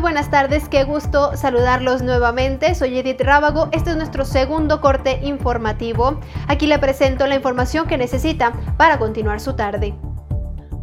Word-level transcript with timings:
buenas 0.00 0.30
tardes, 0.30 0.68
qué 0.68 0.84
gusto 0.84 1.36
saludarlos 1.36 2.02
nuevamente. 2.02 2.74
Soy 2.74 2.98
Edith 2.98 3.20
Rábago, 3.20 3.68
este 3.72 3.90
es 3.90 3.96
nuestro 3.96 4.24
segundo 4.24 4.80
corte 4.80 5.20
informativo. 5.22 6.18
Aquí 6.48 6.66
le 6.66 6.78
presento 6.78 7.26
la 7.26 7.36
información 7.36 7.86
que 7.86 7.98
necesita 7.98 8.52
para 8.76 8.98
continuar 8.98 9.40
su 9.40 9.54
tarde. 9.54 9.94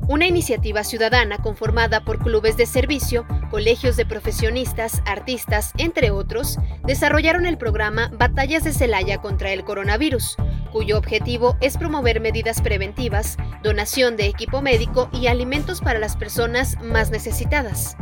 Una 0.07 0.27
iniciativa 0.27 0.83
ciudadana 0.83 1.39
conformada 1.39 2.05
por 2.05 2.19
clubes 2.19 2.55
de 2.55 2.65
servicio, 2.65 3.25
colegios 3.49 3.97
de 3.97 4.05
profesionistas, 4.05 5.01
artistas, 5.05 5.73
entre 5.77 6.11
otros, 6.11 6.57
desarrollaron 6.85 7.45
el 7.45 7.57
programa 7.57 8.09
Batallas 8.13 8.63
de 8.63 8.71
Celaya 8.71 9.17
contra 9.17 9.51
el 9.51 9.65
coronavirus, 9.65 10.37
cuyo 10.71 10.97
objetivo 10.97 11.57
es 11.59 11.77
promover 11.77 12.21
medidas 12.21 12.61
preventivas, 12.61 13.37
donación 13.63 14.15
de 14.15 14.27
equipo 14.27 14.61
médico 14.61 15.09
y 15.11 15.27
alimentos 15.27 15.81
para 15.81 15.99
las 15.99 16.15
personas 16.15 16.77
más 16.81 17.09
necesitadas. 17.11 17.97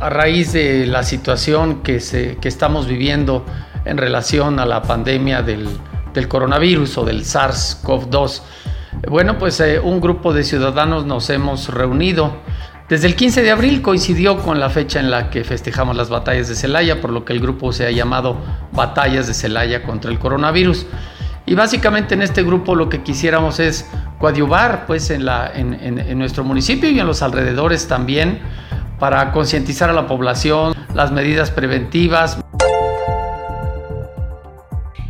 A 0.00 0.10
raíz 0.10 0.52
de 0.52 0.86
la 0.86 1.02
situación 1.02 1.82
que, 1.82 1.96
estamos 1.96 2.86
viviendo 2.86 3.46
en 3.84 3.96
relación 3.96 4.58
a 4.58 4.66
la 4.66 4.82
pandemia 4.82 5.42
del, 5.42 5.68
del 6.12 6.28
coronavirus 6.28 6.98
o 6.98 7.04
del 7.04 7.24
SARS-CoV-2, 7.24 8.42
bueno, 9.08 9.38
pues 9.38 9.60
eh, 9.60 9.78
un 9.78 10.00
grupo 10.00 10.32
de 10.32 10.42
ciudadanos 10.42 11.06
nos 11.06 11.30
hemos 11.30 11.68
reunido. 11.68 12.36
Desde 12.88 13.06
el 13.06 13.14
15 13.16 13.42
de 13.42 13.50
abril 13.50 13.82
coincidió 13.82 14.38
con 14.38 14.60
la 14.60 14.70
fecha 14.70 15.00
en 15.00 15.10
la 15.10 15.30
que 15.30 15.44
festejamos 15.44 15.96
las 15.96 16.08
batallas 16.08 16.48
de 16.48 16.54
Celaya, 16.54 17.00
por 17.00 17.10
lo 17.10 17.24
que 17.24 17.32
el 17.32 17.40
grupo 17.40 17.72
se 17.72 17.86
ha 17.86 17.90
llamado 17.90 18.36
Batallas 18.72 19.26
de 19.26 19.34
Celaya 19.34 19.82
contra 19.82 20.10
el 20.10 20.18
coronavirus. 20.18 20.86
Y 21.46 21.54
básicamente 21.54 22.14
en 22.14 22.22
este 22.22 22.42
grupo 22.42 22.74
lo 22.74 22.88
que 22.88 23.02
quisiéramos 23.02 23.60
es 23.60 23.88
coadyuvar 24.18 24.86
pues, 24.86 25.10
en, 25.10 25.24
la, 25.24 25.50
en 25.54 26.18
nuestro 26.18 26.42
municipio 26.42 26.90
y 26.90 26.98
en 26.98 27.06
los 27.06 27.22
alrededores 27.22 27.86
también 27.86 28.40
para 28.98 29.32
concientizar 29.32 29.90
a 29.90 29.92
la 29.92 30.06
población, 30.06 30.74
las 30.94 31.12
medidas 31.12 31.50
preventivas. 31.50 32.38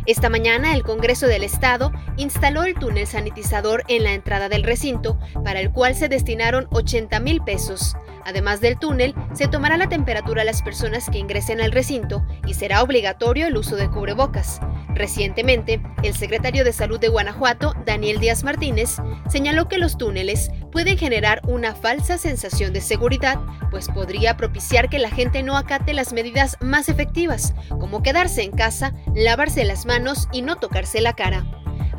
Esta 0.05 0.29
mañana 0.29 0.73
el 0.73 0.83
Congreso 0.83 1.27
del 1.27 1.43
Estado 1.43 1.91
instaló 2.15 2.63
el 2.63 2.75
túnel 2.75 3.07
sanitizador 3.07 3.83
en 3.89 4.05
la 4.05 4.13
entrada 4.13 4.47
del 4.47 4.63
recinto, 4.63 5.19
para 5.43 5.59
el 5.59 5.69
cual 5.71 5.95
se 5.95 6.07
destinaron 6.07 6.67
80 6.71 7.19
mil 7.19 7.41
pesos. 7.41 7.97
Además 8.23 8.61
del 8.61 8.79
túnel, 8.79 9.13
se 9.33 9.49
tomará 9.49 9.75
la 9.75 9.89
temperatura 9.89 10.43
a 10.43 10.45
las 10.45 10.61
personas 10.61 11.09
que 11.09 11.17
ingresen 11.17 11.59
al 11.59 11.73
recinto 11.73 12.25
y 12.45 12.53
será 12.53 12.83
obligatorio 12.83 13.47
el 13.47 13.57
uso 13.57 13.75
de 13.75 13.89
cubrebocas. 13.89 14.61
Recientemente, 14.95 15.81
el 16.03 16.15
secretario 16.15 16.63
de 16.63 16.73
Salud 16.73 16.99
de 16.99 17.09
Guanajuato, 17.09 17.73
Daniel 17.85 18.19
Díaz 18.19 18.43
Martínez, 18.43 18.97
señaló 19.29 19.67
que 19.67 19.77
los 19.77 19.97
túneles 19.97 20.51
pueden 20.71 20.97
generar 20.97 21.41
una 21.47 21.73
falsa 21.73 22.17
sensación 22.17 22.73
de 22.73 22.81
seguridad, 22.81 23.39
pues 23.71 23.87
podría 23.89 24.37
propiciar 24.37 24.89
que 24.89 24.99
la 24.99 25.09
gente 25.09 25.43
no 25.43 25.57
acate 25.57 25.93
las 25.93 26.13
medidas 26.13 26.57
más 26.61 26.89
efectivas, 26.89 27.53
como 27.69 28.03
quedarse 28.03 28.43
en 28.43 28.51
casa, 28.51 28.93
lavarse 29.15 29.65
las 29.65 29.85
manos 29.85 30.27
y 30.31 30.41
no 30.41 30.57
tocarse 30.57 31.01
la 31.01 31.13
cara. 31.13 31.45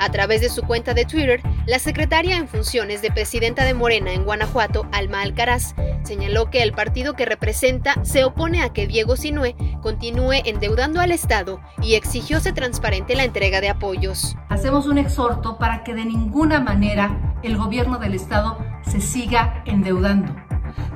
A 0.00 0.10
través 0.10 0.40
de 0.40 0.48
su 0.48 0.62
cuenta 0.62 0.94
de 0.94 1.04
Twitter, 1.04 1.42
la 1.66 1.80
secretaria 1.80 2.36
en 2.36 2.46
funciones 2.46 3.02
de 3.02 3.10
presidenta 3.10 3.64
de 3.64 3.74
Morena 3.74 4.12
en 4.12 4.24
Guanajuato, 4.24 4.86
Alma 4.92 5.22
Alcaraz, 5.22 5.74
señaló 6.04 6.50
que 6.50 6.62
el 6.62 6.72
partido 6.72 7.14
que 7.14 7.26
representa 7.26 7.96
se 8.04 8.24
opone 8.24 8.62
a 8.62 8.72
que 8.72 8.86
Diego 8.86 9.16
Sinue 9.16 9.56
continúe 9.82 10.34
endeudando 10.44 11.00
al 11.00 11.10
Estado 11.10 11.60
y 11.82 11.94
exigió 11.94 12.38
se 12.38 12.52
transparente 12.52 13.16
la 13.16 13.24
entrega 13.24 13.60
de 13.60 13.70
apoyos. 13.70 14.36
Hacemos 14.48 14.86
un 14.86 14.98
exhorto 14.98 15.58
para 15.58 15.82
que 15.82 15.94
de 15.94 16.04
ninguna 16.04 16.60
manera 16.60 17.27
el 17.42 17.56
gobierno 17.56 17.98
del 17.98 18.14
Estado 18.14 18.58
se 18.82 19.00
siga 19.00 19.62
endeudando. 19.64 20.34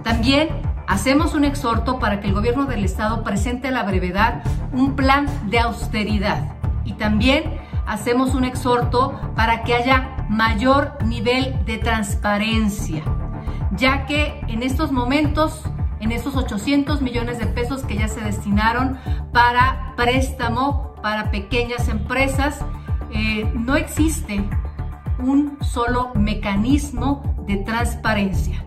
También 0.02 0.48
hacemos 0.86 1.34
un 1.34 1.44
exhorto 1.44 1.98
para 1.98 2.20
que 2.20 2.28
el 2.28 2.34
gobierno 2.34 2.66
del 2.66 2.84
Estado 2.84 3.22
presente 3.22 3.68
a 3.68 3.70
la 3.70 3.84
brevedad 3.84 4.42
un 4.72 4.96
plan 4.96 5.26
de 5.48 5.58
austeridad 5.58 6.54
y 6.84 6.94
también 6.94 7.60
hacemos 7.86 8.34
un 8.34 8.44
exhorto 8.44 9.18
para 9.34 9.62
que 9.62 9.74
haya 9.74 10.26
mayor 10.28 10.98
nivel 11.04 11.64
de 11.64 11.78
transparencia, 11.78 13.02
ya 13.72 14.06
que 14.06 14.40
en 14.48 14.62
estos 14.62 14.92
momentos, 14.92 15.62
en 16.00 16.12
estos 16.12 16.36
800 16.36 17.02
millones 17.02 17.38
de 17.38 17.46
pesos 17.46 17.82
que 17.82 17.96
ya 17.96 18.08
se 18.08 18.20
destinaron 18.20 18.98
para 19.32 19.94
préstamo 19.96 20.94
para 21.02 21.30
pequeñas 21.30 21.88
empresas, 21.88 22.64
eh, 23.10 23.50
no 23.54 23.76
existe 23.76 24.48
un 25.22 25.58
solo 25.62 26.12
mecanismo 26.14 27.22
de 27.46 27.56
transparencia. 27.58 28.66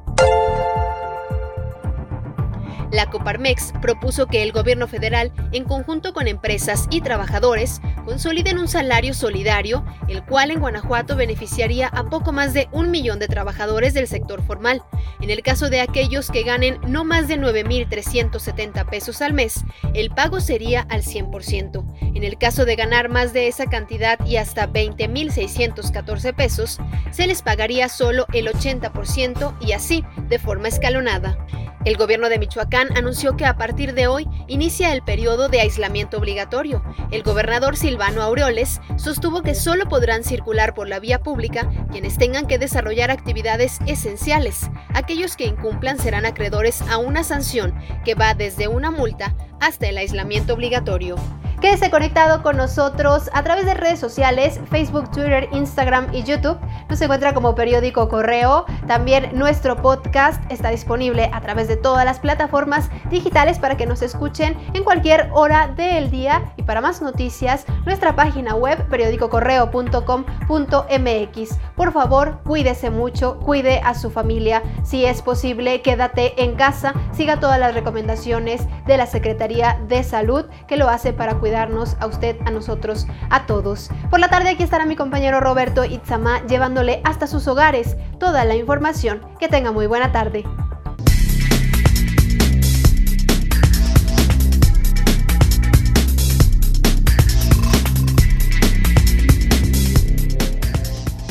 La 2.96 3.10
Coparmex 3.10 3.74
propuso 3.82 4.28
que 4.28 4.42
el 4.42 4.54
gobierno 4.54 4.88
federal, 4.88 5.34
en 5.52 5.66
conjunto 5.66 6.14
con 6.14 6.30
empresas 6.30 6.88
y 6.90 7.02
trabajadores, 7.02 7.82
consoliden 8.06 8.58
un 8.58 8.70
salario 8.70 9.14
solidario, 9.14 9.84
el 10.08 10.24
cual 10.24 10.50
en 10.50 10.62
Guanajuato 10.62 11.18
beneficiaría 11.18 11.90
a 11.90 12.06
poco 12.06 12.32
más 12.32 12.54
de 12.54 12.70
un 12.72 12.92
millón 12.92 13.20
de 13.20 13.28
trabajadores 13.28 13.94
del 13.94 14.08
sector 14.08 14.42
formal. 14.42 14.82
En 15.20 15.30
el 15.30 15.44
caso 15.44 15.70
de 15.70 15.82
aquellos 15.82 16.32
que 16.32 16.44
ganen 16.44 16.80
no 16.88 17.04
más 17.04 17.28
de 17.28 17.38
9.370 17.38 18.90
pesos 18.90 19.22
al 19.22 19.34
mes, 19.34 19.66
el 19.94 20.10
pago 20.12 20.40
sería 20.40 20.80
al 20.88 21.04
100%. 21.04 22.16
En 22.16 22.24
el 22.24 22.38
caso 22.38 22.64
de 22.64 22.78
ganar 22.78 23.10
más 23.10 23.34
de 23.34 23.50
esa 23.50 23.66
cantidad 23.66 24.26
y 24.26 24.38
hasta 24.38 24.72
20.614 24.72 26.34
pesos, 26.34 26.80
se 27.12 27.28
les 27.28 27.42
pagaría 27.42 27.90
solo 27.90 28.26
el 28.32 28.48
80% 28.48 29.58
y 29.60 29.74
así, 29.74 30.06
de 30.30 30.40
forma 30.40 30.70
escalonada. 30.70 31.38
El 31.86 31.98
gobierno 31.98 32.30
de 32.30 32.40
Michoacán 32.40 32.98
anunció 32.98 33.38
que 33.38 33.46
a 33.46 33.58
partir 33.58 33.94
de 33.94 34.08
hoy 34.08 34.28
inicia 34.48 34.92
el 34.92 35.04
periodo 35.04 35.50
de 35.50 35.62
aislamiento 35.62 36.18
obligatorio. 36.18 36.84
El 37.12 37.22
gobernador 37.22 37.78
Silvano 37.78 38.24
Aureoles 38.24 38.82
sostuvo 38.98 39.44
que 39.44 39.54
solo 39.54 39.88
podrán 39.88 40.24
circular 40.24 40.74
por 40.74 40.90
la 40.90 41.00
vía 41.00 41.22
pública 41.22 41.70
quienes 41.92 42.18
tengan 42.18 42.48
que 42.48 42.58
desarrollar 42.58 43.12
actividades 43.12 43.78
esenciales. 43.86 44.68
Aquellos 44.96 45.38
que 45.38 45.46
incumplan 45.46 46.00
serán 46.00 46.26
acreedores 46.26 46.82
a 46.90 46.98
una 46.98 47.24
sanción 47.24 47.76
que 48.04 48.16
va 48.16 48.34
desde 48.34 48.68
una 48.68 48.90
multa 48.90 49.36
hasta 49.62 49.88
el 49.88 50.00
aislamiento 50.00 50.56
obligatorio. 50.56 51.18
Quédese 51.66 51.90
conectado 51.90 52.44
con 52.44 52.58
nosotros 52.58 53.32
a 53.34 53.42
través 53.42 53.66
de 53.66 53.74
redes 53.74 54.00
sociales, 54.00 54.60
Facebook, 54.70 55.10
Twitter, 55.10 55.50
Instagram 55.52 56.14
y 56.14 56.22
YouTube. 56.22 56.60
Nos 56.88 57.02
encuentra 57.02 57.34
como 57.34 57.56
periódico 57.56 58.08
Correo. 58.08 58.66
También 58.86 59.32
nuestro 59.34 59.76
podcast 59.76 60.40
está 60.52 60.70
disponible 60.70 61.32
a 61.34 61.42
través 61.42 61.68
de 61.68 61.76
todas 61.76 62.06
las 62.06 62.20
plataformas 62.20 62.92
digitales 63.10 63.58
para 63.58 63.78
que 63.78 63.88
nos 63.88 64.04
escuchen 64.04 64.56
en 64.76 64.84
cualquier 64.84 65.32
hora 65.34 65.70
del 65.70 66.12
día. 66.12 66.54
Y 66.56 66.62
para 66.62 66.82
más 66.82 67.02
noticias, 67.02 67.66
nuestra 67.84 68.16
página 68.16 68.54
web 68.54 68.88
periódicocorreo.com.mx. 68.88 71.60
Por 71.76 71.92
favor, 71.92 72.44
cuídese 72.44 72.92
mucho, 72.92 73.40
cuide 73.40 73.82
a 73.84 73.96
su 73.96 74.12
familia. 74.12 74.62
Si 74.84 75.04
es 75.04 75.24
posible, 75.24 75.82
quédate 75.82 76.44
en 76.44 76.58
casa. 76.58 76.94
Siga 77.12 77.40
todas 77.40 77.60
las 77.60 77.74
recomendaciones 77.74 78.68
de 78.86 78.98
la 78.98 79.08
Secretaría 79.08 79.80
de 79.88 80.04
Salud 80.04 80.46
que 80.68 80.78
lo 80.78 80.90
hace 80.90 81.12
para 81.12 81.40
cuidar 81.40 81.55
a 81.56 82.06
usted, 82.06 82.36
a 82.46 82.52
nosotros, 82.52 83.08
a 83.30 83.46
todos. 83.46 83.90
Por 84.10 84.20
la 84.20 84.30
tarde 84.30 84.50
aquí 84.50 84.64
estará 84.64 84.86
mi 84.86 84.96
compañero 84.96 85.40
Roberto 85.40 85.86
Itzama 85.86 86.46
llevándole 86.46 87.02
hasta 87.04 87.28
sus 87.28 87.48
hogares 87.48 87.96
toda 88.20 88.46
la 88.46 88.56
información. 88.56 89.22
Que 89.40 89.48
tenga 89.48 89.72
muy 89.72 89.88
buena 89.88 90.12
tarde. 90.12 90.44